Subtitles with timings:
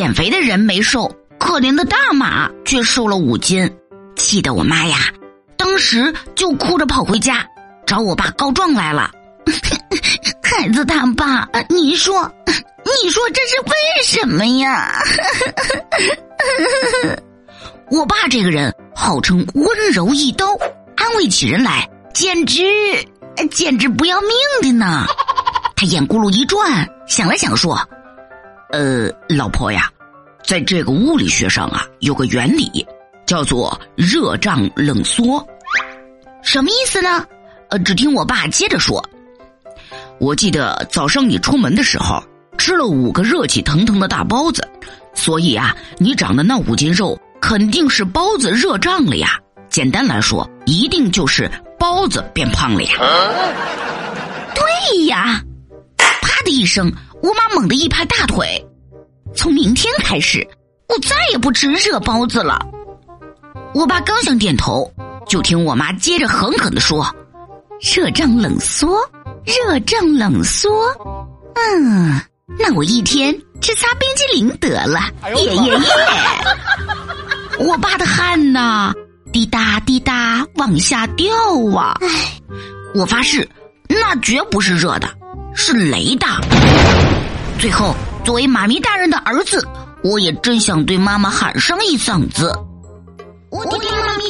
[0.00, 3.70] 减肥的人没瘦，可怜的大马却瘦了五斤，
[4.16, 4.96] 气得我妈呀，
[5.58, 7.46] 当时就哭着跑回家
[7.86, 9.10] 找我爸告状来了。
[10.42, 14.90] 孩子他爸，你说，你说这是为什么呀？
[17.92, 20.46] 我爸这个人号称温柔一刀，
[20.96, 22.64] 安慰起人来简直
[23.50, 24.30] 简直不要命
[24.62, 25.04] 的呢。
[25.76, 27.78] 他眼咕噜一转，想了想说
[28.72, 29.90] ：“呃，老婆呀，
[30.44, 32.86] 在这个物理学上啊，有个原理
[33.26, 35.44] 叫做热胀冷缩，
[36.42, 37.26] 什么意思呢？”
[37.70, 39.04] 呃，只听我爸接着说
[40.18, 42.22] ：“我记得早上你出门的时候
[42.58, 44.66] 吃了五个热气腾腾的大包子，
[45.14, 49.38] 所以啊，你长的那五斤肉肯定是包子热胀了呀。
[49.68, 52.92] 简单来说，一定就是包子变胖了呀。”
[54.54, 55.40] 对呀。
[55.96, 56.90] 啪的一声，
[57.22, 58.64] 我妈猛地一拍大腿，
[59.34, 60.46] 从明天开始，
[60.88, 62.58] 我再也不吃热包子了。
[63.74, 64.90] 我爸刚想点头，
[65.28, 67.06] 就听我妈接着狠狠的说
[67.94, 68.98] ：“热胀冷缩，
[69.44, 70.70] 热胀冷缩。
[71.54, 72.18] 嗯，
[72.58, 75.00] 那我一天吃仨冰激凌得了，
[75.36, 75.78] 耶耶耶！”
[77.60, 78.92] 我爸的汗呐，
[79.30, 81.30] 滴答滴答往下掉
[81.76, 81.98] 啊！
[82.00, 82.08] 唉，
[82.94, 83.46] 我发誓，
[83.88, 85.08] 那绝不是热的。
[85.52, 86.26] 是雷的。
[87.60, 87.94] 最后，
[88.24, 89.62] 作为妈咪大人的儿子，
[90.02, 92.50] 我也真想对妈妈喊上一嗓子
[93.52, 94.24] ：“我的妈咪。”